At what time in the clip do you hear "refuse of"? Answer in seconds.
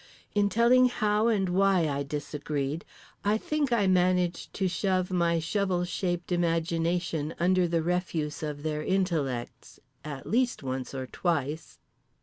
7.83-8.63